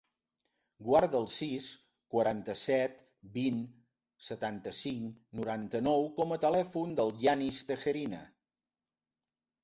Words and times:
Guarda 0.85 1.17
el 1.23 1.25
sis, 1.31 1.65
quaranta-set, 2.13 3.03
vint, 3.35 3.59
setanta-cinc, 4.27 5.19
noranta-nou 5.41 6.07
com 6.15 6.33
a 6.37 6.39
telèfon 6.47 6.97
del 7.01 7.13
Yanis 7.27 7.61
Tejerina. 7.73 8.23